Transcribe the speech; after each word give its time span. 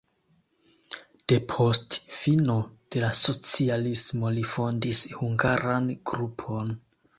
Depost 1.33 1.97
fino 2.21 2.55
de 2.95 3.03
la 3.05 3.13
socialismo 3.21 4.33
li 4.39 4.49
fondis 4.55 5.05
hungaran 5.21 5.95
grupon. 6.13 6.77